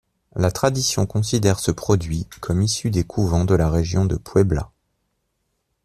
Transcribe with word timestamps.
La 0.35 0.49
tradition 0.51 1.05
considère 1.05 1.59
ce 1.59 1.69
produit 1.69 2.25
comme 2.39 2.63
issu 2.63 2.89
des 2.89 3.03
couvents 3.03 3.45
de 3.45 3.53
la 3.53 3.69
région 3.69 4.03
de 4.03 4.15
Puebla. 4.15 4.71